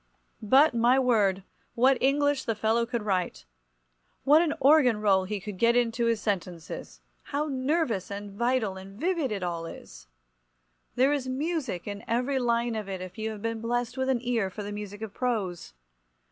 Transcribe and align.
But, 0.41 0.73
my 0.73 0.97
word, 0.97 1.43
what 1.75 1.99
English 2.01 2.45
the 2.45 2.55
fellow 2.55 2.87
could 2.87 3.03
write! 3.03 3.45
What 4.23 4.41
an 4.41 4.55
organ 4.59 4.99
roll 4.99 5.25
he 5.25 5.39
could 5.39 5.59
get 5.59 5.75
into 5.75 6.07
his 6.07 6.19
sentences! 6.19 7.01
How 7.25 7.45
nervous 7.45 8.09
and 8.09 8.31
vital 8.31 8.77
and 8.77 8.99
vivid 8.99 9.31
it 9.31 9.43
all 9.43 9.67
is! 9.67 10.07
There 10.95 11.13
is 11.13 11.27
music 11.29 11.87
in 11.87 12.03
every 12.07 12.39
line 12.39 12.73
of 12.73 12.89
it 12.89 12.99
if 12.99 13.19
you 13.19 13.29
have 13.29 13.43
been 13.43 13.61
blessed 13.61 13.95
with 13.95 14.09
an 14.09 14.21
ear 14.23 14.49
for 14.49 14.63
the 14.63 14.71
music 14.71 15.03
of 15.03 15.13
prose. 15.13 15.71